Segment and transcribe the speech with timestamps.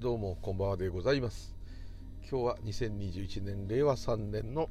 [0.00, 1.56] どうもこんばんはでございます。
[2.30, 4.70] 今日は2021年令和3年の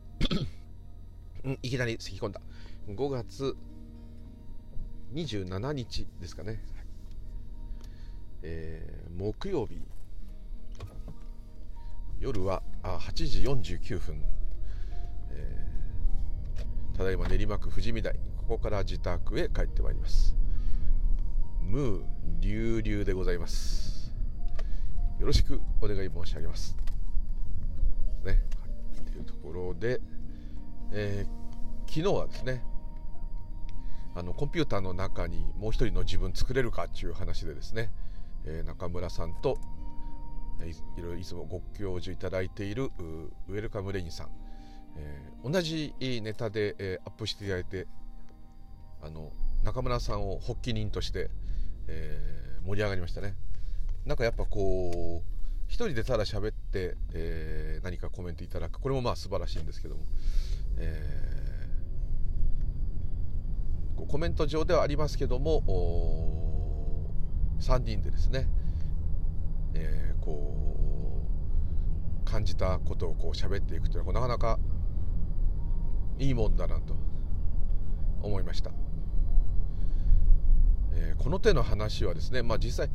[1.62, 2.40] いきなり咳き込んだ。
[2.88, 3.58] 5月
[5.14, 6.60] 27日ですかね、はい。
[8.44, 9.82] えー木曜日。
[12.22, 13.42] 夜はあ8時
[13.74, 14.24] 49分、
[15.32, 18.14] えーただいま練馬区富士見台。
[18.38, 20.38] ここから自宅へ帰ってまいります。
[21.64, 22.04] ムー
[22.40, 23.97] 流々でございます。
[25.20, 26.78] よろしくお願い申し上げます。
[28.24, 30.00] ね、はい、というところで、
[30.92, 31.48] えー
[31.90, 32.62] 昨日はですね
[34.14, 37.92] あのコンピューターの中にもう一人の自分作れるかっていう話でですね、
[38.46, 39.58] えー中村さんと
[40.98, 42.92] いろいろいつもご教授いただいている
[43.48, 44.30] Welcome Rain さん、
[44.98, 47.88] えー同じネタで、えーアップしていただいて
[49.02, 49.32] あの
[49.64, 51.32] 中村さんを発起人として、
[51.88, 53.34] えー盛り上がりましたね。
[54.08, 55.28] なんかやっぱこう
[55.68, 58.80] 一人でただ喋って、えー何かコメントいただく。
[58.80, 60.04] これもまあ素晴らしいんですけども、
[60.78, 65.64] えーコメント上ではありますけども
[67.60, 68.48] 3人でですね、
[69.74, 70.54] えーこ
[72.24, 74.60] う感じたことをこう喋っていくというのはなかなか
[76.20, 76.96] いいもんだなと
[78.22, 78.72] 思いました、
[80.94, 82.90] えーこの手の話はですね、まあ、実際、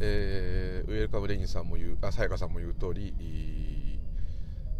[0.00, 4.00] えーウェルカムレインさんも言うあさやかさんも言う通り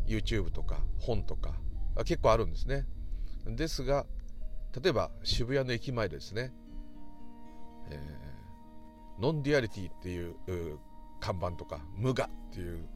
[0.06, 1.55] YouTube とか本とか
[2.05, 2.86] 結構あるんですね。
[3.47, 4.06] ですが
[4.83, 6.53] 例えば渋谷の駅前ですね、
[7.91, 8.27] えー
[9.19, 10.35] ノンデュアリティっていう
[11.20, 12.86] 看板とか無我っていう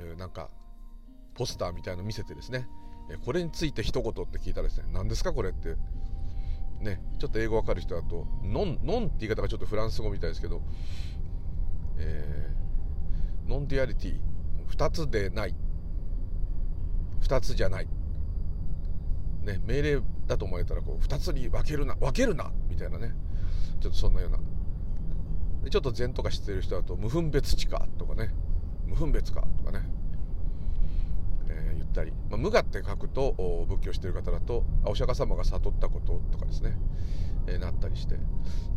[0.00, 0.50] えなんか
[1.34, 2.66] ポスターみたいの見せてですね。
[3.24, 5.76] これについて一言って聞いたらですね何ですかこれって
[6.80, 10.62] ねちょっと英語わかる人だとノンノンって言い方がちょっとフランス語みたいですけど、
[11.98, 12.54] えー
[13.48, 14.20] ノンデュアリティ
[14.70, 15.54] 2つでない。
[17.22, 17.88] 2つじゃない。
[19.42, 23.12] ね命令だと思えたらこう2つに分けるな分けるなみたいなね。
[23.80, 24.38] ちょっとそんなような。
[25.70, 28.30] ちょっと禅とか知ってる人だと無分別地かとかね。
[28.86, 29.86] 無分別かとかね、
[31.94, 33.34] ったり、まあ、無我って書くと
[33.68, 36.76] 仏教してる方だとお釈迦様が悟ったこととかですね、
[37.46, 38.16] えーなったりして。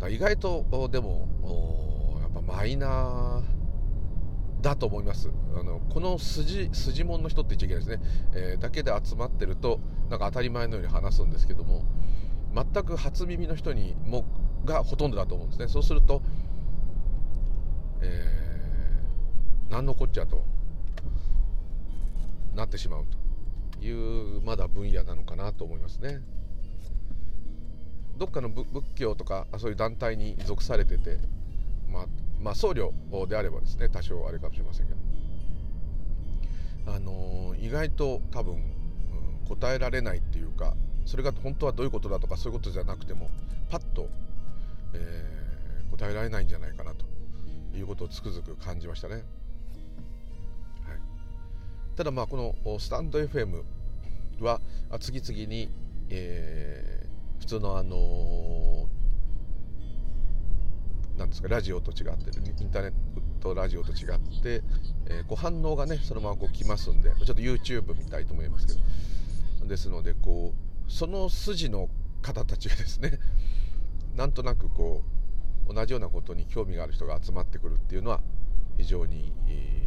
[0.09, 5.31] 意外とでもやっぱマイナーだと思います。
[5.59, 9.79] あのこの筋筋門の人って言っちゃいけないですね、えーだけで集まってると
[10.09, 11.83] なんか当たり前のように話すんですけども
[12.53, 14.25] 全く初耳の人にも
[14.65, 15.67] がほとんどだと思うんですね。
[15.67, 16.21] そうすると、
[18.01, 20.45] えー何のこっちゃと。
[22.57, 23.05] なってしまう
[23.79, 26.19] というまだ分野なのかなと思いますね。
[28.17, 31.19] どっかの仏教とかそういう団体に属されてて
[31.87, 32.05] まあ
[32.41, 34.99] まあ僧侶であればですね多少あれかもしれませんけど。
[36.87, 38.61] あのー意外と多分、うん
[39.47, 40.73] 答えられないっていうか
[41.05, 43.29] それが本当はどういうことだとかそういうことじゃなくても
[43.69, 44.09] パッと、
[44.93, 45.37] えー
[45.89, 47.05] 答えられないんじゃないかなと
[47.75, 49.23] いうことをつくづく感じましたね、
[51.97, 53.63] ただまあこのスタンド FM
[54.39, 54.61] は
[54.99, 55.69] 次々に、
[56.09, 57.07] えー
[57.39, 62.31] 普通のあのーなんですかラジオと違って
[62.61, 62.93] インターネッ
[63.39, 64.63] トラジオと違って、
[65.07, 68.79] えーこ反応がねそのままこう来ますんでちょっと YouTube みたいと思いますけど。
[69.67, 70.53] ですのでこ
[70.87, 71.89] うその筋の
[72.21, 73.19] 方たちがですね
[74.15, 75.03] なんとなくこ
[75.67, 78.21] う同じようなことに興味がある人が集まってくるっていうのは
[78.77, 79.86] 非常に、えー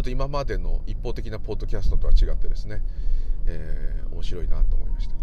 [0.00, 2.82] ょっと今までの一方的なポッドキャストとは違ってですね、
[3.46, 5.14] えー面白いなと思いました。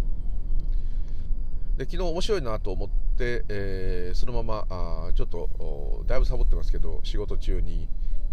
[1.78, 7.88] で昨日面白いなと思って、えーそのままあちょっとだいぶサボってますけど仕事中に、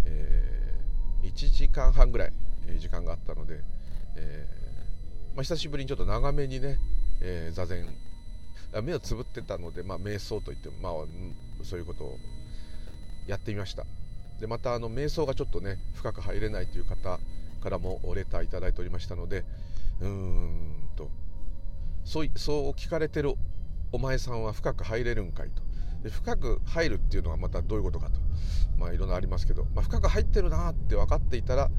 [0.04, 0.80] え
[1.22, 2.32] 1時間半ぐらい
[2.78, 3.60] 時間があったので、
[4.16, 6.78] えーまあ、久しぶりにちょっと長めにね、
[7.22, 7.86] えー座禅
[8.82, 12.18] 目をつぶってたので、まあ、瞑想といっても、まあ、そういうことを
[13.26, 13.86] やってみました。
[14.44, 17.18] でまたあの瞑想がちょっとね深く入れないという方
[17.62, 19.42] からもレターいただいておりましたので
[20.02, 21.08] うーんと
[22.04, 23.32] そうそう聞かれてる
[23.90, 25.62] お前さんは深く入れるんかいと。
[26.02, 28.20] で深く入るっていうのはまたどういうことかと。
[28.76, 31.70] まあいろんなありますけど、まあ、深く入ってるなって分かっていたら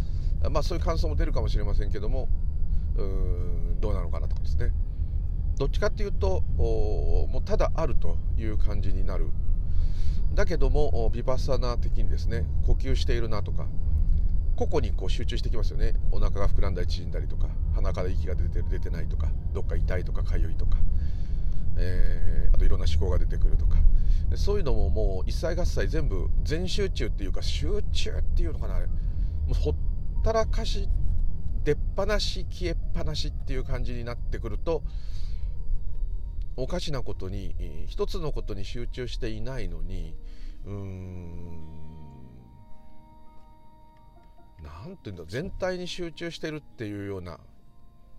[0.50, 2.28] まあそういう感想も出るかもしれませんけども
[2.96, 3.06] うー
[3.76, 4.72] んどうなのかなとかですね。
[5.60, 9.30] どっちかっていうともうただあるという感じになる
[10.34, 13.68] だけどもビパサナ的にですね呼吸しているなとか
[14.56, 15.96] 個々にこう集中してきますよね。
[16.12, 20.78] お腹が膨らんだり縮んだりとか鼻から息が出てる出てないとかどっか痛いとか痒いとか
[21.78, 23.78] えー、あといろんな思考が出てくるとか。
[24.36, 28.86] そういうのももう一切合切全部全集中っていうか集中っていうのかなも
[29.52, 29.76] うほっ
[30.24, 30.90] たらかし
[31.64, 34.84] 出っ放し消えっぱなしっていう感じになってくると
[36.58, 40.16] おかしなことに一つのことに集中していないのに
[40.66, 41.86] うーん
[44.64, 47.40] 何て言うんだ全体に集中してるっていうような、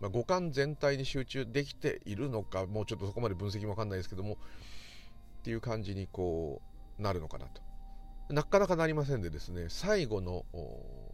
[0.01, 6.61] まあ、五感全体に集中できているのかもうちょっとそこまで分析も分かんないですけどもっていう感じにこ
[6.99, 7.63] うなるのかなと。
[8.29, 10.45] なかなかなりませんでですね最後の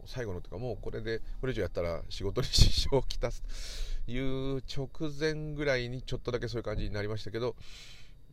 [0.07, 3.43] 最後のというかもうこれでこれ以上やったら仕事に支障をきたす。
[4.07, 7.55] いう直前ぐらいにちょっとだけそういう感じになりましたけど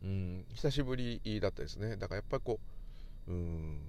[0.03, 2.59] うん久しぶりだったですねだからやっぱりこ
[3.27, 3.81] ううん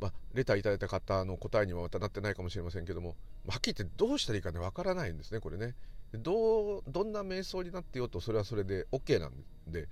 [0.00, 3.16] まあ、レターいただいた方の答えにはまたなってないかもしれませんけども、
[3.46, 5.74] はっきり言ってどうしたらいいかね、わからないんですね、これね。
[6.12, 9.32] どう、どんな瞑想になってようと、それはそれで OK なん
[9.66, 9.88] で、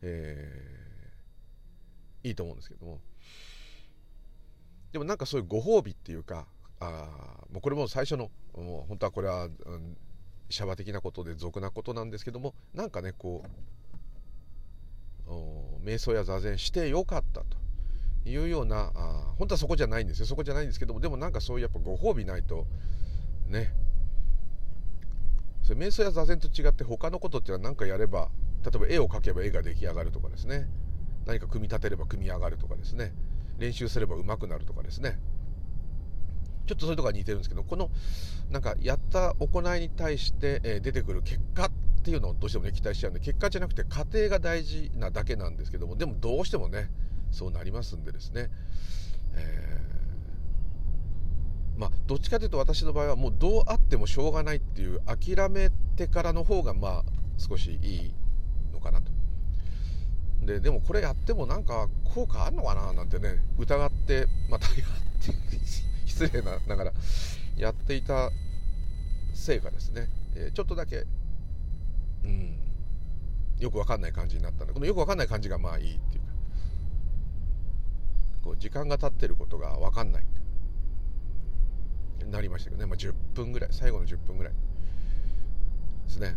[0.00, 3.00] えー、いいと思うんですけども。
[4.92, 6.46] でもなんかそういうご褒美っていうか、
[6.82, 9.96] あもうこれも最初の、もう本当はこれは、うん、
[10.50, 13.44] シャバ的なことで俗なことなんですけども、なんかね、こ
[15.26, 17.62] う、瞑想や座禅してよかったと。
[18.24, 20.26] いうようなあ本当はそこじゃないんですよ。
[20.26, 22.66] そこじゃないんですけどもでもなんかそういうやっぱご褒美ないと
[23.48, 23.74] ね。
[25.62, 28.30] それ瞑想や座禅と違って他のことっていうのは何かやれば
[28.64, 30.68] 例えば絵を描けば絵が出来上がるとかですね。
[31.26, 33.12] 何か組み立てれば組み上がるとかですね。
[33.58, 35.18] 練習すれば上手くなるとかですね。
[36.66, 37.90] ちょっとそういうとこが似てるんですけどこの
[38.50, 41.70] なんかやった行いに対して、え出てくる結果っ
[42.04, 46.90] ていうのをどうしてもね期待しちゃうんで結果じゃなくて過程が大事なだけなんですけどもでもどうしてもね
[47.30, 48.50] そうなりますんでですね、
[49.34, 57.02] えー、まあどっちかというと私の場合はもうどうあってもしょうがないっていう諦めてからの方がまあ
[57.38, 58.14] 少しいい
[58.72, 59.10] のかなと。
[60.44, 64.76] ででもこれやってもなんか効果あるのかななんてね疑ってまたやっ
[65.24, 65.32] て
[66.12, 66.92] 失礼なながら
[67.56, 68.30] やっていた
[69.34, 71.06] せいかですね、えー、ちょっとだけ
[72.24, 72.56] うん
[73.58, 76.32] よくわかんない感じになったんでこのよくわかんない感じがまあいいっていうか。
[78.42, 80.24] こう時間が経ってることが分かんない。
[82.28, 86.36] なりましたけどね、まあ、10分ぐらい最後の10分ぐらいですね、はい、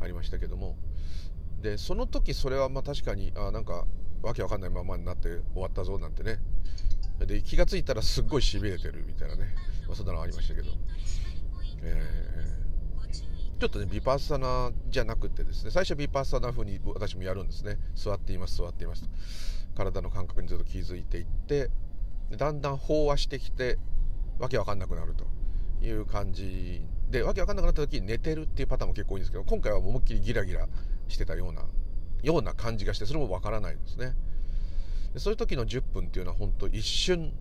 [0.00, 0.76] ありましたけども。
[1.60, 3.86] でその時それはまあ確かにあなんか
[4.20, 6.38] わけわかんないままになって終わったぞなんてね。
[7.18, 9.54] で気が付いたらすっごいしびれてるみたいなね、
[9.86, 10.70] まあ、そんなのありましたけど、
[11.82, 17.78] えー、ちょっとねビパッサナじゃなくてですね最初ビパッサナ風に私もやるんですね。
[17.94, 19.08] 座っています座っていますと。
[19.76, 21.70] 体の感覚にずっと気づいていって
[22.36, 23.78] だんだん飽和してきて
[24.38, 25.26] わけわかんなくなると。
[25.86, 26.80] いう感じ
[27.10, 30.68] でわけわかんなくなった時に寝てるっていうパターンも結構多いんですけど今回は思いっきりギラギラ
[31.08, 31.62] してたような
[32.22, 34.14] ような感じがしてそれもわからないですね。
[35.16, 37.32] そういう時の10分っていうのは本当一瞬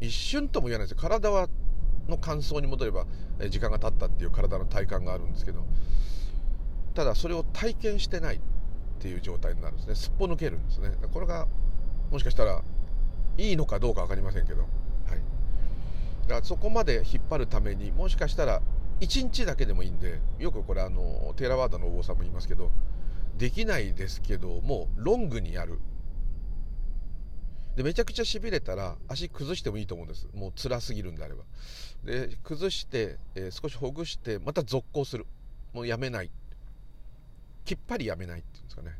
[0.00, 1.00] 一瞬とも言わないです。
[1.00, 1.48] 体は
[2.08, 3.06] の乾燥に戻れば
[3.48, 5.64] 時間が経ったっていう体の体感があるんですけど
[6.94, 8.40] ただそれを体験してないっ
[8.98, 9.94] ていう状態になるんですね。
[9.94, 10.90] すっぽ抜けるんですね。
[11.12, 11.46] これが
[12.10, 12.62] もしかしたら
[13.38, 14.68] いいのかどうか分かりませんけど、はい、
[16.22, 18.60] だからそこまで引っ張るためにもしかしたら
[19.00, 22.70] 1日だけでもいいんでよくこれあのテーラワードのお坊さんも言いますけど
[23.38, 25.78] できないですけどもロングにやる。
[27.76, 30.28] でめちゃくちゃしびれたら足崩してもいいと思うんです。
[30.34, 31.44] もう辛すぎるんであれば。
[32.04, 35.26] で崩して、えー、少しほぐしてまた続行する。
[35.72, 36.30] もうやめない。
[37.64, 38.98] きっぱりやめないっていうんですかね。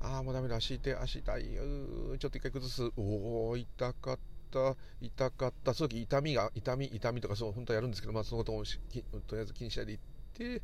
[0.00, 0.56] ああもうダメだ。
[0.56, 1.44] 足痛い足痛い。
[1.44, 2.90] ちょっと一回崩す。
[2.96, 4.18] おお痛かっ
[4.50, 4.76] た。
[5.00, 5.74] 痛かった。
[5.74, 10.02] その時痛みが痛み痛みとかそう本当はやるんですけど、まあ、そのこともとりあえず気にしないで行っ
[10.34, 10.62] て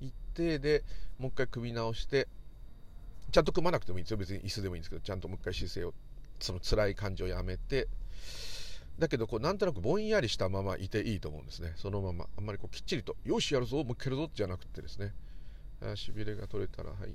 [0.00, 0.84] 行ってで
[1.18, 2.28] もう一回首直して
[3.32, 4.16] ちゃんと組まなくてもいいんですよ。
[4.16, 5.92] 別に椅子でもいいんですけどちゃんともう一回姿勢を
[6.40, 7.88] その辛い感じをやめて
[8.98, 11.74] だけどこうなんとなくぼんやりしたままいていいと思うんですね。
[11.76, 12.26] そのまま。
[12.36, 15.12] あんまりこうきっちりとよしやるぞもう一回やるぞじゃなくてですね。
[15.96, 17.10] しびれが取れたらはい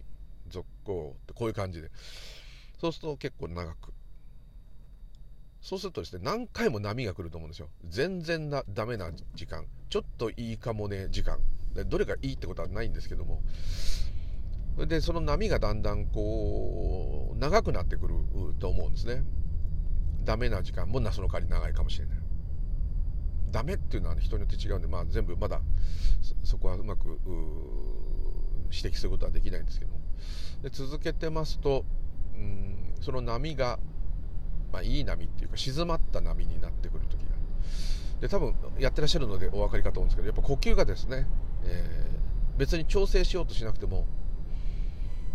[0.47, 1.89] 続行ってこういう感じで。
[2.79, 3.93] そうすると結構長く。
[5.61, 7.69] そうするとですね何回も波が来ると思うんですよ。
[7.87, 9.65] 全然なダメな時間。
[9.89, 11.39] ちょっといいかもね時間。
[11.87, 13.41] どれがいいってことはないんですけども。
[14.77, 18.15] でその波がだんだんこう長くなってくる
[18.59, 19.23] と思うんですね。
[20.23, 22.17] ダメな時間もなその代わり長いかもしれない。
[23.51, 25.61] ダメっていうのは、人によって違うんで、まあ、全部まだ
[26.43, 27.19] そこはうまく
[28.71, 29.91] 指摘することはできないんですけど
[30.63, 31.85] で続けてますと
[32.35, 33.79] うんその波が、
[34.71, 37.31] まあ、いい波っていうか静まった波になってくる時が
[38.21, 41.27] で多分やってらっしゃるのでお分かりかと思うんですけどやっぱ呼吸がですね、
[41.65, 44.05] えー、別に調整しようとしなくても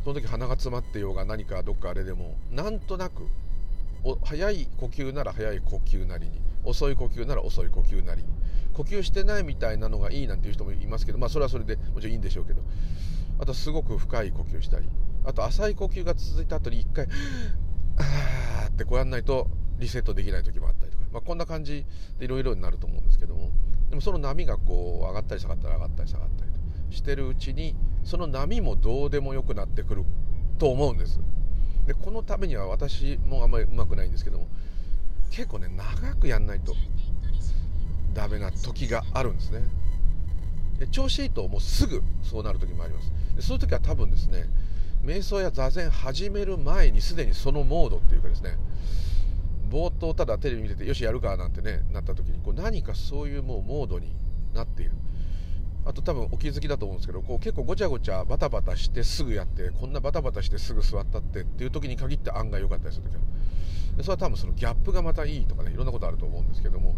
[0.06, 3.26] その時鼻が詰まってようが何かどっかあれでもなんとなく
[4.22, 8.28] 早い呼吸なら早い呼吸なりに遅い呼吸なら遅い呼吸なりに
[8.72, 12.62] 呼吸してないみたいなのがいいなんていう人もいますけどまあそれはそれでもちろんいいんでしょうけど
[13.40, 14.88] あとすごく深い呼吸したり
[15.24, 17.08] あと浅い呼吸が続いた後に一回
[17.98, 19.48] 「あー」ってこうやんないと
[19.80, 21.84] リセットできない時もあったりとか、まあ、こんな感じ
[22.20, 23.50] でいろいろになると思うんですけども
[23.90, 26.55] でもその波がこう上がったり下がったり上がったり下がったり
[26.90, 27.74] してるうちに
[28.04, 30.04] その波もどうでもよくなってくる
[30.58, 31.20] と思うんです。
[31.86, 34.48] でこのためには私もあんまりうまくないんですけども
[35.30, 36.74] 結構ね長くやんないと
[38.12, 39.62] ダメな時があるんですね。
[40.78, 43.12] で調子いいともうすぐそうなる時もあります。
[43.36, 44.46] でそういう時は多分ですね
[45.04, 48.56] 瞑想や座禅始める前にすでにそのモードっていうかですね
[49.70, 54.14] 冒頭ただテレビ見ててよしやるかなんてねなった時にこう何かそういうもうモードに
[54.54, 54.92] なっている。
[55.86, 63.20] あと多分お気づきだと思うんですけどこう結構ごちゃごちゃバタバタしてすぐやってこんなバタバタしてすぐ座ったってっていう時に限って案外良かったりする時は
[63.96, 66.96] でそれは多分そのギャップがまたいいとかねいろんなことあると思うんですけども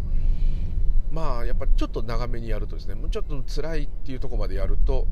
[1.11, 5.07] まあやっぱりちょっと長めにやるとですねもうちょっと辛いっていうとこまでやると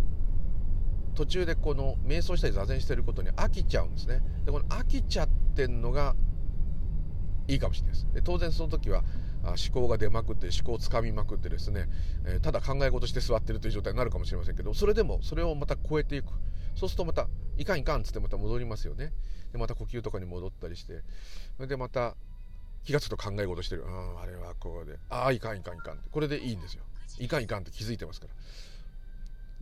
[1.13, 4.21] 途中でこの瞑想したり座禅してることに飽きちゃうんですね。
[4.45, 6.15] でこの飽きちゃってんのが
[7.47, 8.07] いいかもしれないです。
[8.13, 9.03] で当然その時は
[9.51, 11.87] 思考が出まくって思考をつかみまくってですね、
[12.25, 16.27] え、ただ考え事して座ってるという状態になるかもしれませんけどそれでもそれをまた超えていく。
[16.75, 17.27] そうするとまた
[17.57, 19.11] いかんいかんっつってまた戻りますよね。
[19.51, 21.01] でまた呼吸とかに戻ったりして
[21.55, 22.15] それでまた
[22.83, 23.85] 気が付くと考え事してる。
[23.87, 26.83] あああれはこうでああいかんいかんいかんこれでいいんですよ。
[27.19, 28.33] いかんいかんって気づいてますから。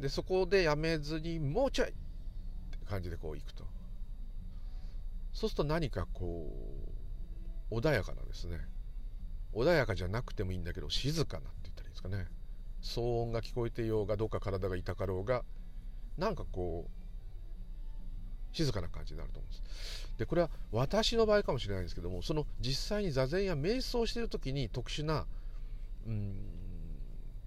[0.01, 1.96] でそこでやめずにもうちょいって
[2.86, 3.63] 感じでこういくと。
[5.32, 6.51] そうすると何かこ
[7.72, 8.60] う穏やかなですね
[9.56, 12.28] 穏やかじゃなくてもいいんだけど静かなって言ったらいいですかね。
[12.82, 15.44] 騒音が聞こえてようがどうか体が痛かろうが
[16.18, 20.08] なんかこう静かな感じになると思うんです。
[20.18, 25.26] でこれは私の場合かもしれないんですけどもその実際に座禅や瞑想してる時に特殊な
[26.06, 26.36] うん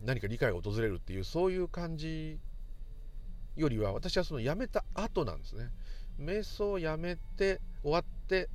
[0.05, 2.39] 何か理解が訪れるっていうそういう感じ
[3.57, 5.71] よりは私はそのやめた後なんですね。
[6.21, 8.49] 瞑想をやめて終わって、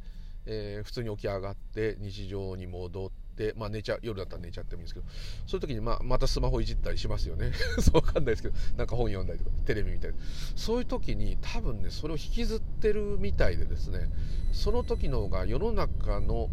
[0.46, 5.06] えー、普通に起き上がって日常に戻って、でまあ、寝ちゃ夜だったら寝ちゃってもいいんですけど
[5.48, 7.52] そういう時にまあまたスマホいじったりしますよね。
[7.82, 10.14] そう分かんないですけどなんか本読んだりとかテレビ見たり。
[10.56, 14.12] そういう時に多分ねそれを引きずってるみたいでですね
[14.52, 16.50] その時の方が世の中の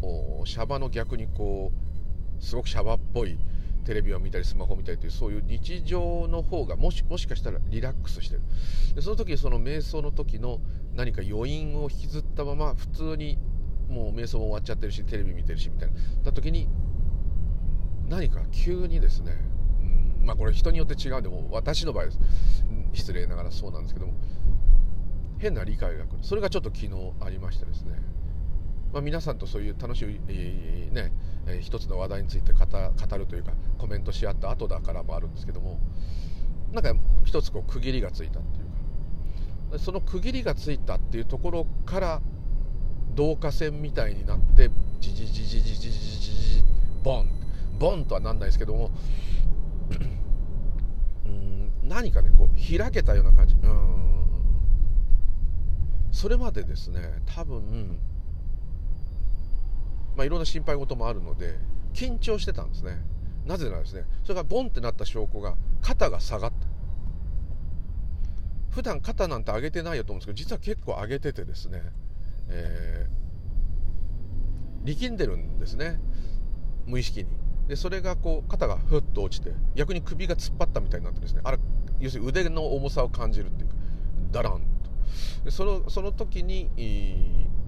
[0.47, 1.71] シャバの逆にこ
[2.39, 3.39] うすごくシャバっぽい
[3.85, 8.43] テレビを見たりスマホを見たりというそういう日常の方がもしもしかしたらリラックスしてる。
[8.95, 10.61] でその時その瞑想の時の
[10.95, 13.39] 何か余韻を引きずったまま普通に
[13.91, 15.95] もう瞑想も終わっちゃってるしテレビ見てるしみたいな。
[16.23, 16.69] だ時に
[18.09, 19.33] 何か急にですね、
[20.21, 22.21] うん、まあこれ人によって違うんでも私の場合です。
[22.93, 24.15] 失礼ながらそうなんですけども
[25.39, 26.19] 変な理解が来る。
[26.23, 27.93] それがちょっと昨日ありましてですね、
[28.93, 31.13] まあ、皆さんとそういう楽しい、えー、ね、
[31.47, 32.61] えー、一つの話題について語
[33.19, 35.79] るというかコメントし合った後だからもあるんですけども
[36.73, 36.95] なんか
[37.25, 38.71] 一つこう区切りがついたっていうか。
[39.79, 42.23] その区切りがついたっていうところから
[43.21, 46.65] 導火線みたいになってジジジジジジジジジ
[47.05, 47.29] ボン
[47.79, 48.91] ボンとはなんないですけども
[51.27, 54.25] うん何かねこう開けたような感じうん
[56.11, 57.99] それまでですね多分
[60.17, 61.59] まあいろんな心配事もあるので
[61.93, 62.97] 緊張してたんですね
[63.45, 66.67] なぜならですねそれがボンってなった証拠が肩が下がった
[68.71, 71.83] 普段肩なんて上げてないよと思うんですけど実は結構上げててですね
[72.51, 76.01] えー、力んでるんですね。
[76.87, 77.27] 無意識に。
[77.69, 81.41] でそれがこう肩がふっと落ちて逆に首が突っ張ったみたいになってですね。
[81.45, 81.59] あれ
[82.01, 83.75] 要するに腕の重さを感じるっていうか
[84.33, 85.45] ダランと。
[85.45, 86.69] でそのその時に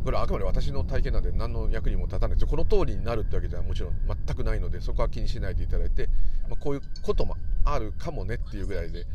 [0.05, 2.47] これはあくまで私の体験なんで何の役にも立たないです。
[2.47, 6.09] この通りになるってわけじゃもちろん全くないのでそこは気にしないでいただいて、
[6.49, 9.07] まあ、こういうこともあるかもねっていうぐらいで、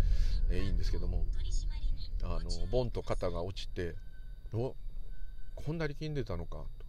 [0.49, 1.25] えー、いいんですけども。
[2.23, 3.95] あのボンと肩が落ちて
[4.51, 4.75] お
[5.65, 6.85] こんな力んでたのかと。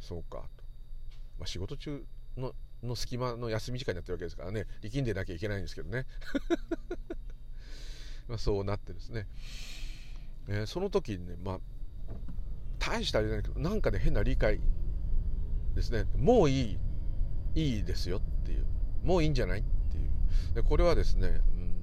[0.00, 0.64] そうかと、
[1.38, 2.04] まあ、仕事中
[2.36, 4.66] のの隙間の休み時間になってるわけですからね。
[4.80, 6.06] 力んでなきゃいけないんですけどね。
[8.26, 9.28] まあそうなってですね、
[10.48, 11.60] えー、その時にねまあ
[12.78, 14.60] 大したあれじゃないけどなんかね変な理解
[15.74, 16.06] ですね。
[16.16, 16.78] もういい
[17.54, 18.66] いいですよっていう。
[19.02, 20.10] もういいんじゃないっていう。
[20.54, 21.74] でこれはですね、うん、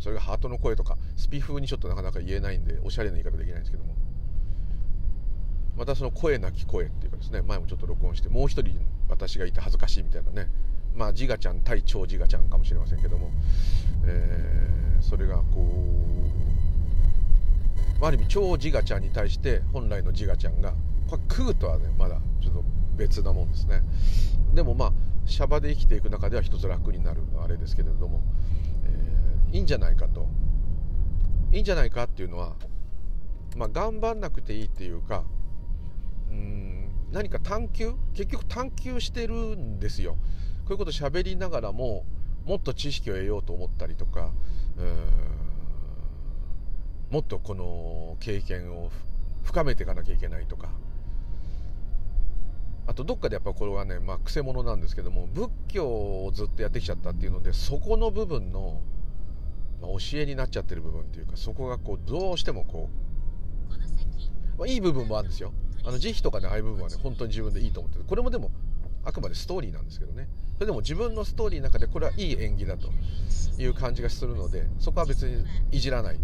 [0.00, 3.96] それがハートの声とかスピ風にちょっとなかなか言えないんでおしゃれな言い方できないんですけども。
[5.76, 8.78] またその声なき声っていうかですね前もちょっと録音してもう一人
[9.08, 10.48] 私がいて恥ずかしいみたいなね。
[10.94, 13.30] まあ自我ちゃん対超自我ちゃんかもしれませんけども、
[14.04, 15.66] えー、それがこ
[18.00, 20.72] うある意味超自我ちゃんに対して本来の自我ちゃんが
[21.08, 22.62] これ食うとはねまだちょっと
[22.96, 23.82] 別なもんですね。
[24.54, 24.92] でもまあ
[25.26, 28.22] シャバで生きていく中では一つ楽になるあれですけれども、
[28.84, 30.28] えー、いいんじゃないかと。
[31.52, 32.54] いいんじゃないかっていうのは
[33.56, 35.24] まあ頑張んなくていいっていうか
[36.34, 40.16] うん何か探求結局探求してるんですよ。
[40.64, 42.04] こういうこと喋りながらも
[42.44, 44.32] もっと知識を得ようと思ったりとか
[47.10, 48.90] もっとこの経験を
[49.42, 50.68] 深めていかなきゃいけないとか。
[52.86, 58.82] あとどっかでやっぱこれはね、まあ、癖者なんですけども仏教をずっとやってきちゃったっていうのでそこの部分の、
[59.80, 62.90] まあ、教えになっちゃってる部分っていうかそこがこうどうしてもこ
[64.56, 68.50] う、まあ、いい部分もあるんですよあの慈悲とかねああいう部分はね本当に自分でいいと思ってこれもでも
[69.04, 70.28] あくまでストーリーなんですけどね。
[70.54, 72.88] それでも自分のストーリーの中でこれはいい演技だと
[73.58, 76.18] いう感じがするのでそこは別にいじらない。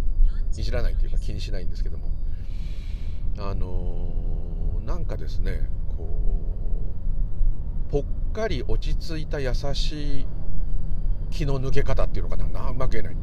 [0.57, 2.11] いじらないというか気にしないんですけども。
[3.39, 6.09] あのー、なんかですねこ
[7.89, 10.27] うぽっかり落ち着いた優しい
[11.31, 12.49] 気の抜け方っていうのかな。
[12.49, 13.17] なうまく言えない。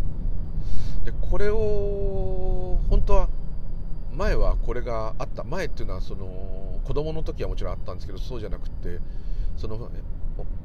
[1.06, 3.30] でこれを本当は
[4.18, 5.44] 前はこれがあった。
[5.44, 9.00] 前っていうのはその子供の時はもちろんあったんですけどそうじゃなくて
[9.56, 9.92] その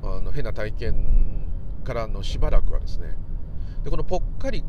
[0.02, 1.48] あの変な体験
[1.84, 3.14] からのしばらくはですね
[3.84, 4.64] でこのぽっかり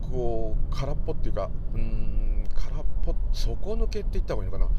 [0.00, 4.70] こう空っぽっていうかうん空っぽ底抜けって言った方がいいのかな。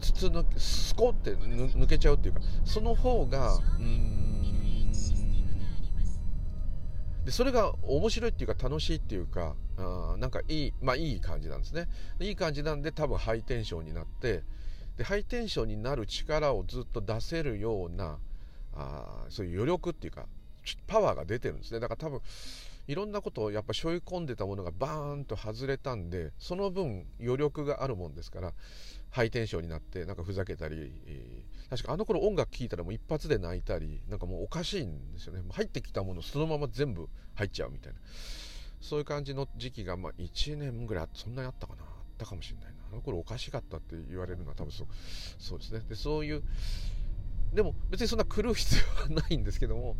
[0.00, 4.41] 筒のスコって抜けちゃうっていうかその方がうん
[7.24, 11.88] でそれが面白いっていうか楽しいっていうかあなんかいいまあいい感じなんですね。
[12.20, 14.42] いい感じなんで多分ハイテンションになって
[14.96, 18.18] でハイテンションになる力をずっと出せるような
[18.74, 20.26] あそういう余力っていうか
[20.86, 21.80] パワーが出てるんですね。
[21.80, 22.20] だから多分
[22.88, 28.52] いろんなことをやっぱ背負い込んでたものがバーンと外れたんでその分余力があるもんですから
[29.10, 35.40] ハイテンションになってなんかふざけたり、えー、確かあの頃音楽聴いたらもう一発で泣いたりなんかもうおかしいんですよね。
[35.52, 37.98] 入ってきたものそのまま全部入っちゃうみたいな。
[38.78, 42.82] そういう感じの時期がまあ1年ぐらいそんなにあったかなあったかもしれないな。
[42.92, 44.86] あの頃おかしかったって言われるのは多分そう
[45.38, 45.80] そうですね。
[45.88, 46.42] でそういう
[47.54, 48.76] でも別にそんな狂う必
[49.08, 49.96] 要はないんですけども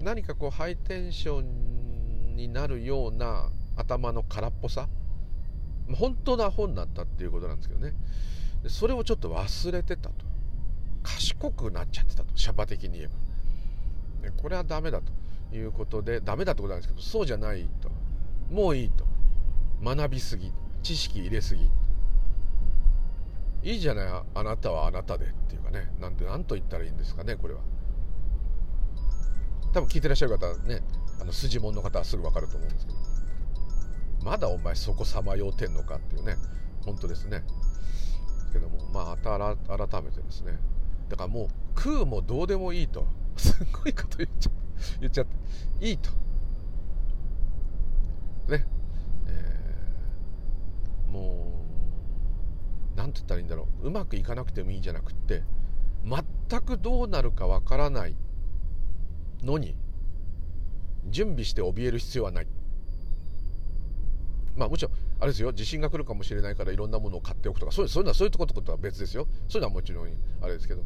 [0.00, 4.88] 何かこうハイテンションになるような頭の空っぽさ
[5.94, 7.94] 本当のアホになったっていうことなんですけどね。
[8.66, 10.25] それをちょっと忘れてたと。
[11.06, 14.32] 賢くなっちゃってたとシャバ的に言えば。
[14.42, 17.90] これはダメだということでダメだってことなんですけどそうじゃないと。
[18.50, 19.06] もういいと。
[19.82, 20.52] 学びすぎ。
[20.82, 21.70] 知識入れすぎ。
[23.62, 25.92] いいじゃないあなたはあなたでっていうかね。
[26.00, 27.60] なんで何と言ったらいいんですかねこれは。
[29.72, 30.82] 多分聞いてらっしゃる方ね
[31.20, 32.98] あの筋もんの方はすぐ分かると思うんですけど。
[34.24, 36.36] まだお前そこさまようてんのかっていうね。
[36.84, 37.44] 本当ですね。
[38.52, 39.16] けどもまあ
[39.78, 40.58] 改めてですね。
[41.08, 43.06] だからもう食うもどうでもいいと。
[43.36, 44.50] すごいこと言っちゃ
[45.00, 45.86] 言っちゃって。
[45.86, 46.10] いいと。
[48.50, 48.66] ね。
[49.26, 51.64] えー、も
[52.94, 53.88] う何て言ったらいいんだろう。
[53.88, 55.42] うまくいかなくてもいいんじゃなくって
[56.04, 58.16] 全くどうなるかわからない
[59.42, 59.76] のに
[61.08, 62.48] 準備して怯える必要はない。
[64.56, 69.26] まあもちろんあれですよ地震が来るかもしれないからいろんなものを買っておくとかそういうのはそういうとこととは別ですよ。
[69.48, 70.08] そういうのはもちろん
[70.40, 70.82] あれですけど。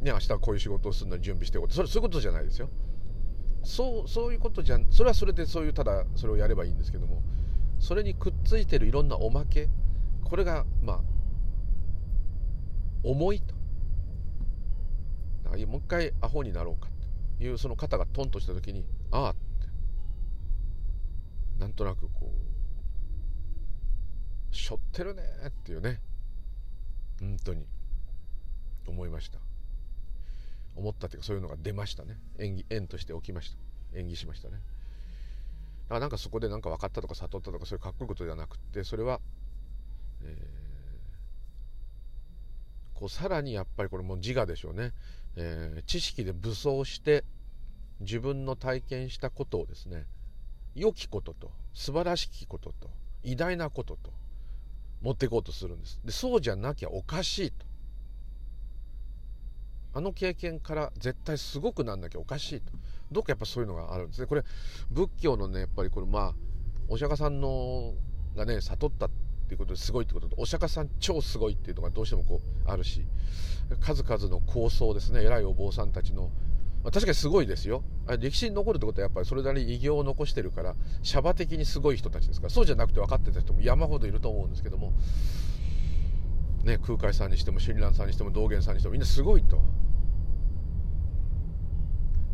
[0.00, 2.68] ね明日こういう仕事をするのに準備しておくそれそういうことじゃないですよ。
[3.64, 7.22] そうそういうことじゃそれはそれでそういうただそれをやればいいんですけども。
[7.80, 9.68] それにくっついてるいろんなおまけ
[10.24, 11.00] これがまあ
[13.04, 13.54] 重いと。
[15.66, 16.88] もう一回アホになろうか
[17.38, 19.38] というその肩がトンとした時にああって。
[21.58, 22.47] なんとなくこう
[24.50, 26.00] しょってるねっていうね。
[27.20, 27.66] 本当に。
[28.86, 29.38] 思いました。
[30.76, 32.18] 思ったっていうかそういうのが出ましたね。
[32.38, 33.98] 演技縁として起きました。
[33.98, 34.54] 演技しましたね。
[34.54, 34.60] だ
[35.88, 39.20] からなんかそこで何か分かったとか悟ったとかそういうかっこいいことではなくてそれは、
[40.22, 44.92] えー、こうさらにやっぱりこれも自我でしょうね、
[45.36, 47.24] えー、知識で武装して
[48.00, 50.04] 自分の体験したことをですね
[50.74, 52.90] 良きことと素晴らしきことと
[53.24, 54.12] 偉大なことと
[55.02, 56.00] 持っていこうとするんです。
[56.04, 57.66] でそうじゃなきゃおかしいと。
[59.94, 62.72] あの経験から絶対すごくなんなきゃおかしいと。
[63.10, 64.20] どっかやっぱそういうのがあるんです。
[64.20, 64.44] ねこれ
[64.90, 66.34] 仏教のねやっぱりこれまあ
[66.88, 67.94] お釈迦さんの
[68.36, 69.10] がね悟ったっ
[69.48, 73.06] ていうことですごいってこととお釈迦さん超すごいっていうのがどうしてもこうあるし
[73.80, 76.30] 数々の構想ですね偉いお坊さんたちの
[76.82, 77.82] まあ確かにすごいですよ。
[78.20, 82.50] 歴史に残るってことはやっぱりそれなりに偉業を残してるからシャバ的にすごい人たちですから。
[82.50, 84.92] そうじゃなくて分かってた人も山ほどいると思うんですけども、
[86.64, 89.60] ね、空海さんにしても親鸞さんにしても道元さんにしてもみんなすごいと。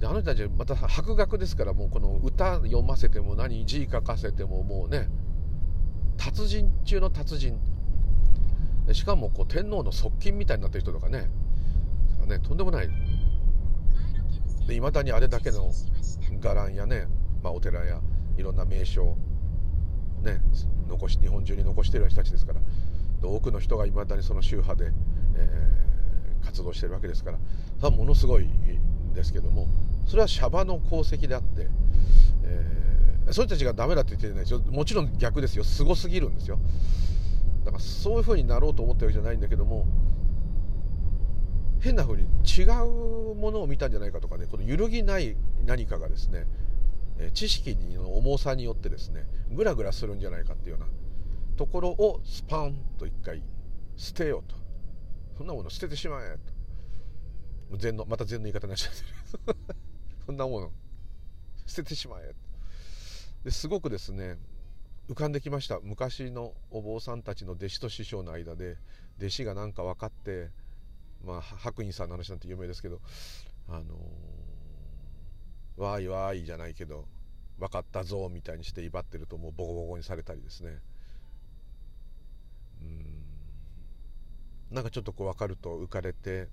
[0.00, 5.08] であの人たちまた博学ですからもうこの歌読ませても何字書かせてももうね
[6.16, 7.58] 達人中の達人。
[8.92, 11.30] しかもこう天皇の側近みたいになってる人とかね
[12.26, 12.38] ね。
[12.38, 12.88] とんでもない。
[14.72, 15.70] いまだにあれだけの
[16.40, 17.06] 伽藍やね、
[17.42, 18.00] まあ、お寺や
[18.36, 19.16] いろんな名所
[20.22, 20.40] ね
[20.88, 22.60] 残し日本中に残している人たちですから
[23.22, 24.92] 多くの人がいまだにその宗派で、
[25.36, 27.38] えー、活動してるわけですから
[27.78, 28.48] それはものすごい
[29.14, 29.68] ですけども
[30.06, 31.68] それはシャバの功績であって、
[32.42, 34.60] えー、そういう人たちがダメだって言ってないですよ。
[34.60, 35.64] もちろん逆ですよ。
[35.64, 36.58] すごすぎるんですよ。
[37.64, 39.86] だからそういうふうになろうと思ってるわけじゃないんだけども
[41.84, 46.46] 変なふうに違うものを見たんじゃないかとかねこの揺るぎない何かがですね
[47.34, 50.86] 知識の重さによってですねグラグラするんじゃないかっていうような
[51.56, 53.42] ところをスパンと一回
[53.96, 54.56] 捨てようと。
[55.36, 56.38] そんなもの捨ててしまえ
[57.70, 57.76] と。
[57.76, 59.74] 禅のまた禅の言い方になっちゃってる。
[60.26, 60.72] そんなもの。
[61.66, 62.34] 捨ててしまえ
[63.44, 64.38] ですごくですね
[65.08, 65.80] 浮かんできました。
[65.80, 68.78] 昔のお坊さんたちの弟子と師匠の間で
[69.18, 70.50] 弟子が何か分かって
[71.24, 73.00] まあ白隠さんの話なんて有名ですけど
[73.68, 77.06] あのー、わーいわーいじゃないけど
[77.58, 80.78] 分かったぞみたいにして威張ってるともうボコボコにされたりですね。
[82.82, 84.74] うん。
[84.74, 86.48] なんかちょっとこう分かると浮かれて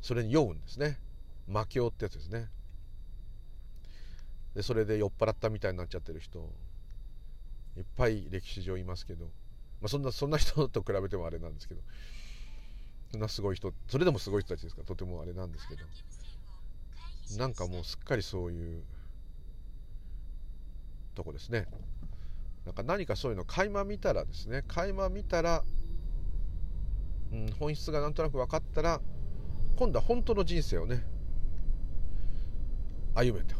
[0.00, 0.98] それに酔うんですね。
[1.46, 2.48] 魔境ってやつですね。
[4.54, 6.38] でそれで酔っ払ったみたいになっちゃってる人
[7.76, 9.30] いっぱい歴史上いますけど、ま
[9.84, 11.82] あ、そんなそんな人と比べてもあれなんですけど
[13.18, 15.82] なすごい人それでもすごい人たちですからとてもあれなんですけど。
[17.38, 18.82] なんかもうすっかりそういう
[21.14, 21.66] とこですね。
[22.64, 25.62] なんか何かそういうの垣間見たらですね垣間見たら、
[27.32, 29.00] うん、本質がなんとなく分かったら
[29.76, 31.02] 今度は本当の人生をね
[33.14, 33.56] 歩めた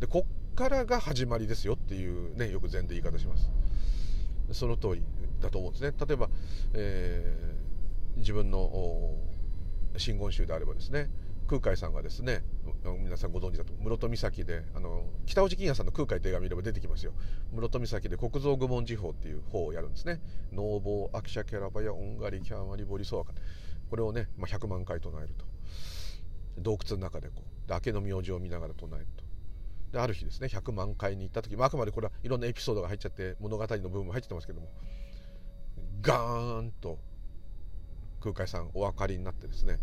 [0.00, 3.50] でこっからが始まりですよっていうねよく禅で言い方します。
[4.52, 5.02] その通り
[5.40, 5.92] だと思うんですね。
[6.06, 6.28] 例えば、
[6.74, 7.63] えー、
[8.16, 8.70] 自分の
[9.96, 11.10] 真言宗であればですね
[11.46, 12.42] 空海さんがですね
[13.02, 17.12] 皆さんご存知だと室戸岬であの北尾路金也さんの空海と映画見れば出てきますよ。
[17.52, 20.20] 室戸岬で国蔵愚問時法っていう法をやるんですね
[20.52, 23.34] 「農房アキャラバヤオンガリキャーマリボリソワカ」
[23.90, 25.44] これをね、まあ、100万回唱えると。
[26.56, 29.24] 洞窟の中でこうで明けの明星を見ながら唱えると。
[29.92, 34.68] である日ですね100万回に行った時、まあ、くまでこれはいろんなエピソードが入っちゃって物語の部分も入ってますけども
[36.00, 36.98] ガーンと
[38.24, 39.78] 空海さんお分かりになってですね、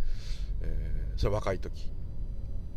[0.62, 1.91] えー、それ若い時。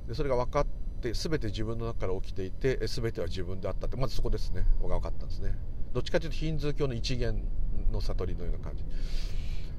[0.06, 0.66] でそれが分かっ
[1.00, 4.66] て全て自分の中から起きていて全ては自分であったってまずそこですね。
[4.82, 5.56] が分かったんですね。
[5.94, 7.42] どっちかというとヒンズー教の一元
[7.90, 8.84] の悟りのような感じ。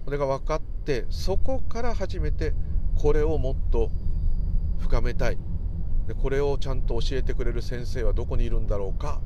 [0.06, 2.54] これが分かってそこから初めて
[2.96, 3.92] これをもっと
[4.80, 5.38] 深めたい。
[6.08, 9.22] でこれをちゃんと教えてくれる先生はどこにいるんだろうか。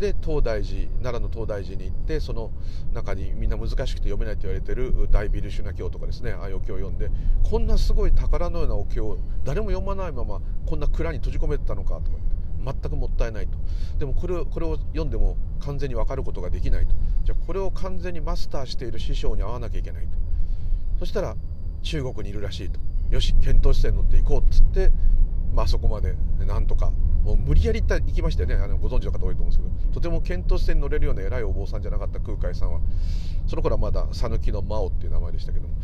[0.00, 2.50] で東大寺奈良の東大寺に行ってその
[2.92, 7.10] 中にみんな難しくて読めないと言われてる大ビルシュナ経とかですねああいうお経を読んで
[7.48, 12.16] こんなすごい宝のようなお経を誰も読まないままこんな蔵に閉じ込めてたのかとか
[12.64, 13.56] 全くもったいないと。
[13.98, 16.94] でもこれをこれを読んでも完全に分かることができないと。
[17.24, 20.10] じゃあこれを完全にマスターしている師匠に会わなきゃいけないと。
[20.98, 21.36] そしたら
[21.82, 22.78] 中国にいるらしいと。
[23.10, 24.92] よし遣唐使船乗っていこうっつって
[25.52, 26.14] まあそこまで
[26.46, 26.92] なんとか。
[27.20, 28.54] もう無理やり行きましたよね。
[28.54, 29.92] あのご存知の方多いと思うんですけど。
[29.92, 32.80] とても遣唐使船に乗れるような偉いお坊さんじゃなかった空海さんは。
[33.46, 35.74] その頃はまだ讃岐の真央っていう名前でしたけども。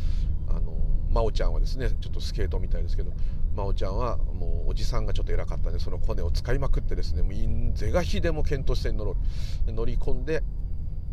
[0.48, 0.72] あの
[1.12, 3.12] 真央ちゃんはですねちょっとスケートみたいですけど。
[3.55, 9.16] 真魚ちゃんはもうおじさんがちょっと偉かったんでそのコネを使いまくってですねもう是が非でも遣唐使船に乗ろ
[9.68, 9.72] う。
[9.72, 10.42] 乗り込んで、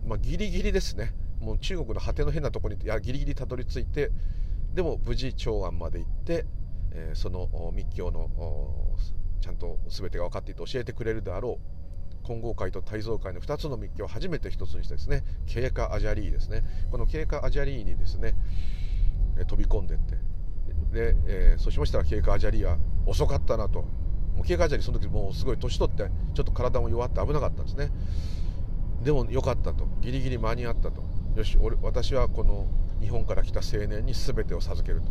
[0.08, 1.14] まあ、ギリギリですね。
[1.42, 4.10] もう中国の果ての変なとこにいやギリギリたどり着いて
[4.74, 6.46] でも無事長安まで行って、
[6.94, 8.30] え、その密教の
[9.42, 16.64] ちゃんと全てが分かっていて教えてくれるであろう金剛界と胎蔵界の2つの密教を初めて1つにしてですね経過アジャリーですね。
[16.90, 18.36] この経過アジャリーにですね
[19.48, 20.16] 飛び込んでって
[20.94, 23.82] で、えー、そうしましたら経過アジャリーは遅かったなと。
[24.36, 27.92] もう経過アジャリーその時もうすごい年取ってちょっと体も弱って危なかったんですね。
[29.04, 29.86] でも良かったと。
[30.02, 31.04] ギリギリ間に合ったと。
[31.36, 32.68] よし俺私はこの
[33.02, 35.08] 日本から来た青年に全てを授けると。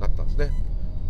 [0.00, 0.50] なったんですね。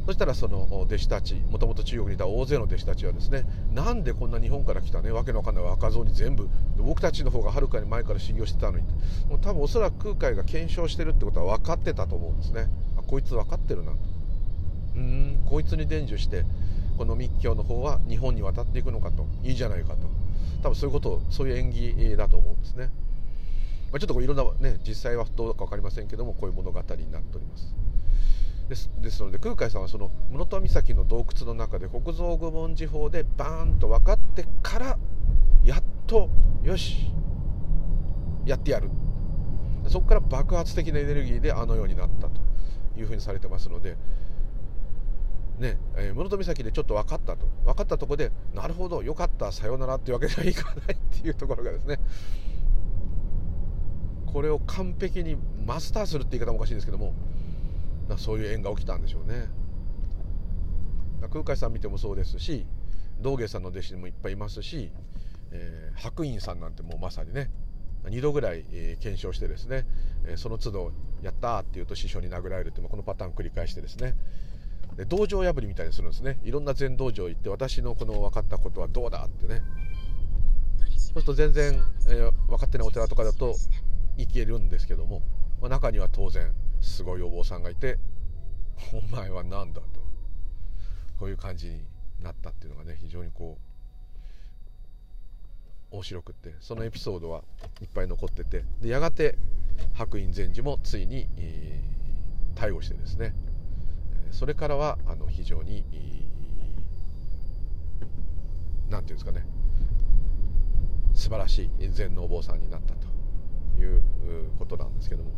[0.06, 8.84] そしたらその弟子たちもともと中国にいた大勢の弟子たちはですねなんでこんな日本から来たねわけのわかんない若造に全部僕たちの方がはるかに前から修行してたのに
[9.30, 12.66] もう多分おそらく空海が検証してるってことは分かってたと思うんですね。
[12.98, 13.98] あこいつ分かってるなと。
[14.96, 16.44] うんこいつに伝授して
[16.98, 19.26] この密教の方は日本に渡っていくのかと。
[19.42, 20.24] いいじゃないかと。
[20.64, 22.86] 多分そういうことそういう縁起だと思うんですね、
[23.92, 27.74] まあ、ちょっとこういろんなね実際はどうか分かりませんけどもこういう物語になっております。
[28.68, 34.98] ですですので空海さんはその室戸岬の洞窟の中で北蔵愚問寺法でバーンと分かってから
[35.62, 36.30] やっと
[36.62, 37.10] よし
[38.46, 38.90] やってやる。
[39.88, 42.40] そこから爆発的なエネルギーであのようになったと
[42.96, 43.96] いうふうにされてますので
[45.58, 47.46] ねえー、室戸岬でちょっと分かったと。
[47.64, 51.98] 分かったとこでなるほどよかったさようならっていうわけにはいかないっていうところがですね。
[54.26, 57.12] これを完璧にマスターするって言い方もおかしいんですけども
[58.18, 59.48] そういう縁が起きたんでしょうね。
[61.30, 62.66] 空海さん見てもそうですし
[63.20, 64.90] 道芸さんの弟子もいっぱいいますし、
[65.52, 67.50] えー、白隠さんなんてもうまさにね
[68.04, 69.86] 2度ぐらい、えー、検証してですね、
[70.26, 74.14] えー、その都度「やった!」って言うと師匠に殴られるっていうこのパターンを繰り返してですね。
[74.96, 76.38] で道場破りみたいにするんですね。
[76.44, 79.62] いろんな全道場行って私のこの分かったことはどうだってね。
[80.90, 83.56] そうすると全然、えー、分かってないお寺とかだと
[84.18, 85.22] いけるんですけども、
[85.60, 86.52] まあ、中には当然
[86.84, 87.98] すごいお坊さんがいて
[88.92, 90.04] 「お前は何だ?」と。
[91.18, 91.80] こういう感じに
[92.20, 93.56] なったっていうのがね非常にこ
[95.92, 97.44] う面白くってそのエピソードは
[97.80, 99.38] いっぱい残っててでやがて
[99.92, 103.34] 白隠禅師もついに、えー、逮捕してですね。
[104.30, 105.84] それからはあの非常に
[108.90, 109.46] 何て言うんですかね。
[111.14, 113.06] 素晴らしい禅のお坊さんになったと
[113.80, 114.02] いう
[114.58, 115.36] ことなんですけども、は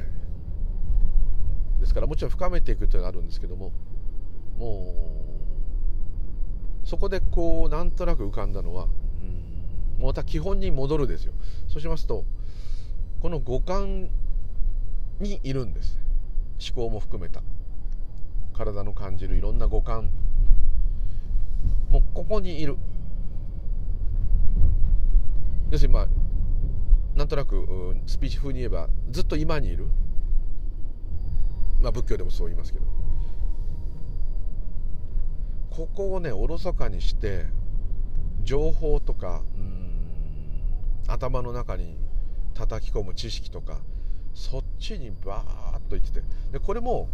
[0.00, 3.70] い、ですからもちろん深めていくというのがあるんですけども
[4.58, 4.94] も
[6.82, 8.84] うそこでこうなんとなく浮かんだのは、
[9.98, 11.32] うん、また基本に戻るですよ。
[11.68, 12.24] そうしますと
[13.20, 14.08] この五感
[15.20, 15.98] にいるんです。
[16.74, 17.42] 思考も含めた。
[18.54, 20.10] 体の感じるいろんな五感。
[21.90, 22.76] もうここにいる。
[25.70, 26.08] 要するにまあ
[27.16, 29.86] なんとなくスピーチ風に言えばずっと今にいる。
[31.84, 32.86] まあ仏教でもそう言いますけど。
[35.70, 37.46] ここをねおろそかにして
[38.42, 39.42] 情報とか
[41.08, 41.98] 頭の中に
[42.54, 43.80] 叩き込む知識とか
[44.34, 46.22] そっちにバーッと言ってて。
[46.52, 47.08] でこれも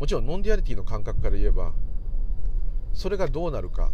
[0.00, 1.72] もちろん non-duality の感覚から言えば
[2.92, 3.92] それがどうなるか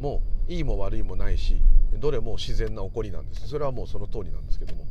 [0.00, 1.62] もいいも悪いもないし
[1.98, 3.48] どれも自然な起こりなんです。
[3.48, 4.84] それはもうその通りなんですけども、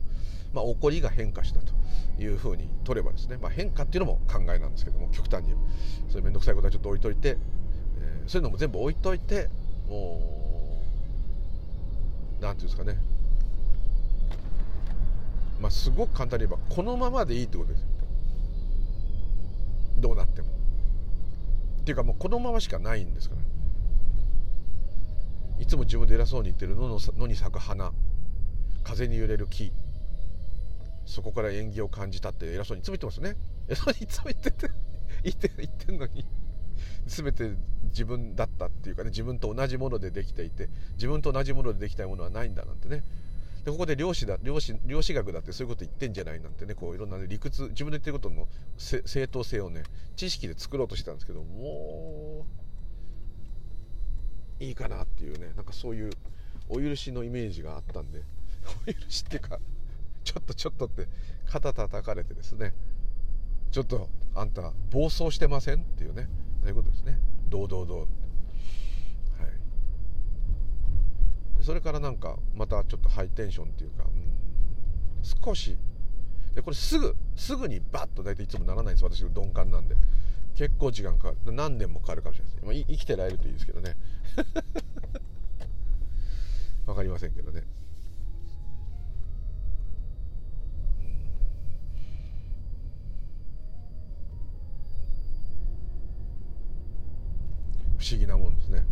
[0.54, 1.74] まあ、起こりが変化したと
[2.22, 5.54] いうふうに取ればですね、まあ、変化っていうのも考えなんですけども極端に
[6.10, 7.38] そういう面倒くさいことはちょっと置いといて、
[8.00, 9.50] えー、そういうのも全部置いといて
[9.88, 10.22] も
[12.40, 12.98] う何て言うんですかね。
[15.62, 17.86] まあ、すごく簡単に言えばこのままでいいってことです
[19.98, 20.48] どうなっても。
[21.82, 23.42] っていうかもうこのまましかないんですから
[25.60, 27.92] いつも自分で偉そうに言ってる野の野に咲く花。
[28.84, 29.72] 風に揺れる木。
[31.12, 33.36] そこから縁起を感じたって偉そうにいつも言ってますね。
[33.67, 34.69] 偉そうにいつも言ってて
[35.24, 36.26] 言って言ってんのに。
[37.06, 37.52] 全て
[37.89, 43.04] 自分だったっていうかね自分と同じものでできていて自分と同じものでできたいものはないんだなんてね。
[43.65, 48.47] でここで量子だ量子量子学だってそういうこと言ってんじゃないなんてねこういろんな、ね、理屈自分で言ってることの
[48.78, 49.84] 正当性をね
[50.15, 52.47] 知識で作ろうとしてたんですけども
[54.60, 56.12] ういいかなっていうねなんかそういう
[56.69, 58.24] お許しのイメージがあったんで。
[58.88, 59.60] お許しっていうか
[60.24, 61.08] ちょっとちょっとって
[61.46, 62.74] 肩叩かれてですね。
[63.72, 66.30] ちょっとあんた暴走してませんっていうね。
[66.62, 67.20] そういうことですね。
[67.50, 68.08] どうどうどう
[71.62, 74.12] それからなんかまたちょっとハイテンションっていうか、うん、
[75.24, 75.78] 少し。
[76.56, 79.06] でこれすぐすぐにバッと大体いつもならないんです。
[79.06, 79.96] 私鈍感なんで。
[80.56, 81.54] 結構時間かかる。
[81.54, 83.96] 何年もかかるかもしれないです、まあ、生きてられるといいですけどね。
[86.86, 87.64] 分かりませんけどね。
[98.02, 98.84] 不思議なもんですね。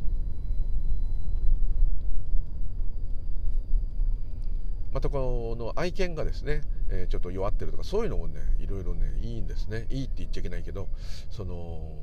[4.94, 9.88] またこの愛犬がですね、えー、ちょっと弱ってるとかそういうのもねいろいろねいいんですね。
[9.90, 10.90] いいって言っちゃいけないけど
[11.32, 11.98] その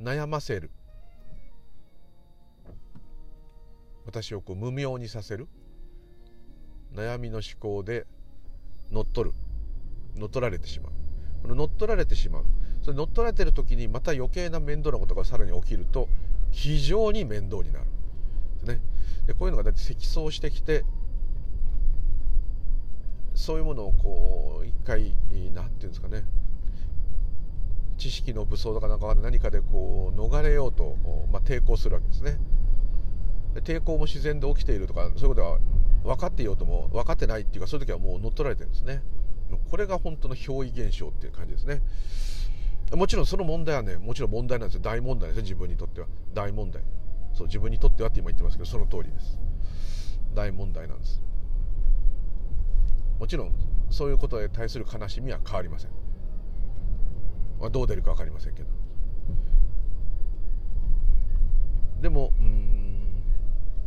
[0.00, 0.70] 悩ませる。
[4.04, 5.48] 私をこう無明にさせる。
[6.94, 8.06] 悩みの思考で
[8.90, 9.36] 乗っ取る。
[10.14, 10.92] 乗っ取られてしまう。
[11.42, 12.44] この乗っ取られてしまう。
[12.86, 16.08] それ乗っ取られてる時にまた余計な面倒なことがさらに起きると
[16.52, 17.86] 非常に面倒になる。
[18.62, 18.80] ね。
[19.26, 20.84] でこういうのがだって積層してきて
[23.34, 25.16] そういうものをこう一回
[25.52, 26.22] 何て言うんですかね。
[27.98, 30.96] 知識の武装とかなんか何かでこう逃れようと、
[31.32, 32.38] まあ、抵抗するわけですね。
[33.64, 35.58] 抵抗も自然で起きているとかそういうことは
[36.04, 39.02] 分かっていようとも分かってないっていうかそういう時はもう乗っ取られてるんですね。
[39.72, 41.82] これが本当の憑依現象っていう感じですね。
[42.92, 44.82] もちろんその問題はねもちろん問題なんですよ。
[44.82, 46.06] 大問題ですよ自分にとっては。
[46.32, 46.82] 大問題。
[47.34, 49.38] そう自分にとってはって今言ってますけどその通りです。
[50.34, 51.22] 大問題なんです。
[53.18, 53.52] もちろん
[53.90, 55.90] そういうことに対する悲しみは変わりません、
[57.58, 58.68] まあ、どう出るか分かりませんけど。
[62.00, 63.22] でもうん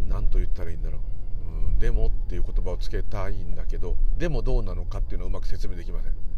[0.08, 1.68] 何と言ったらいいんだろう。
[1.68, 6.29] うんでもっていう言葉をつけたいんだけどでもどうなのかっていうのをうまく説明できません。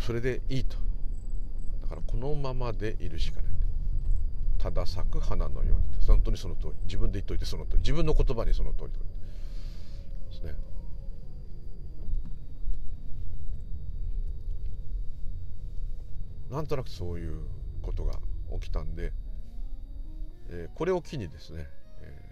[0.00, 0.76] それでいいと。
[1.82, 3.52] だからこのままでいるしかない。
[4.58, 6.06] ただ咲く花のように。
[6.06, 6.72] 本当にその通り。
[6.84, 7.78] 自分で言っといてその通り。
[7.78, 9.04] 自分の言葉にその通りとで
[10.32, 10.54] すね。
[16.50, 17.42] なんとなくそういう
[17.82, 18.14] ことが
[18.60, 19.12] 起きたんで、
[20.50, 21.66] えー、これを機にですね、
[22.00, 22.22] え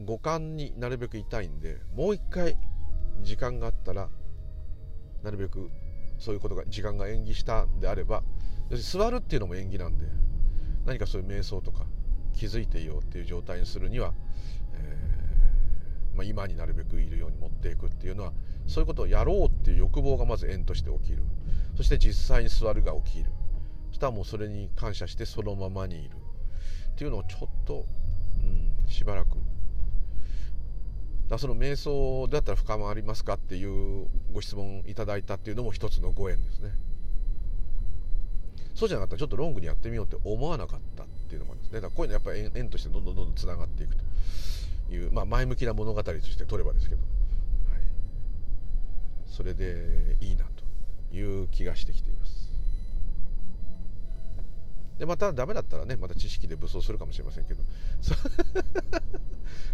[0.00, 2.56] ー、五感になるべくいたいんでもう一回
[3.22, 4.08] 時間があったら
[5.22, 5.70] なるべく
[6.18, 8.22] そういうことが時間が演技したんであれば
[8.70, 10.06] 座るっていうのも演技なんで
[10.86, 11.86] 何かそういう瞑想とか
[12.34, 14.14] 気づいていようっていう状態にするには、
[14.74, 18.32] えー、まあ、今になるべくいるように持っていくっていうのは
[18.66, 21.22] そういうことをやろうっていう欲望がまず縁として起きる。
[21.76, 23.30] そして実際に座るが起きる。
[23.88, 26.16] そしたらもうそれに感謝してそのままにいる。
[26.92, 27.86] っていうのをちょっと、
[28.38, 29.36] うん、しばらく
[31.32, 36.72] だその瞑想だったら深まりますかっていうご質問いただいたっていうのも一つのご縁ですね。
[38.74, 41.80] そうじゃなかったらちょっとロングにやってみようって思わなかったっていうのもあるんですね。
[41.80, 47.80] だからこういうのやっぱり縁としてどんどんどんどんつながっていくという、まあ、前向きな物語として取ればですけど、はい、
[49.26, 50.44] それでいいな
[51.10, 52.41] という気がしてきています
[54.98, 57.62] でまたダメだったらねまた知識で武装するかもしれませんけど。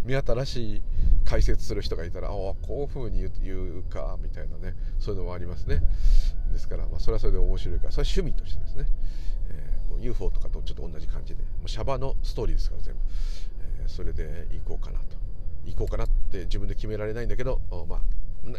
[0.04, 0.82] 目新しい
[1.24, 4.74] 解説する人がいたらああこういうふうに言うかみたいなね。
[4.98, 5.82] そういうのもありますね。
[6.52, 8.86] ですから、まあ、それはそれで面白いからそれは趣味としてですね、
[9.50, 13.00] えー、UFO とかとちょっと同じ感じでもうシャバのストーリーですから全部、
[13.80, 15.18] えー、それで行こうかなと。
[15.66, 18.00] 行こうかなって自分で決められないんだけどまあ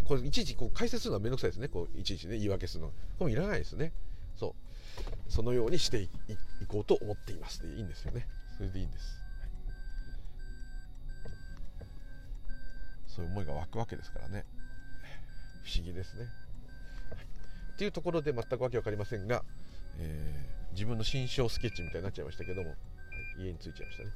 [0.04, 1.68] これいちいちこう解説するのは面倒くさいですね。
[1.68, 2.90] こういちいちね言い訳するの。
[2.90, 3.92] これもいらないですね。
[4.36, 4.69] そう。
[5.28, 6.10] そのようにしてい
[6.68, 7.62] こうと思っています。
[7.62, 8.28] でいいんですよね。
[8.58, 9.24] それでいいんです、
[11.24, 11.30] はい、
[13.08, 14.46] そういう思いが湧くわけですからね。
[15.64, 16.24] 不思議ですね。
[16.24, 17.24] はい。
[17.76, 19.44] っていうところで全くわけ分かりませんが、
[19.98, 22.76] えー、自分の心象スケッチみたいになっちゃいましたけども、は
[23.40, 24.12] い、家に着いちゃいましたね。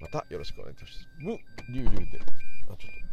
[0.00, 1.08] またよろしくお願いいたします。
[1.18, 2.20] 無流流で。
[2.68, 3.07] あちょっと。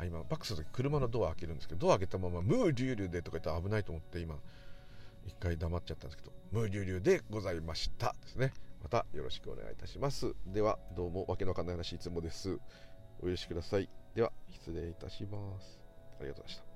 [0.00, 4.38] あ今バックする時車のドア開けるんですけどドア開けたまま「ムーリューリュウで」とか言ったら危ないと思って今
[5.26, 12.58] 一回黙っちゃったんですけど「ムーリューリュウでございました」ですねまたよろしくお願いいたしますではどうもわけのわかんない話いつもです
[13.22, 13.88] お許しください。
[14.14, 15.80] では、失礼いたします。
[16.18, 16.69] ありがとうございました。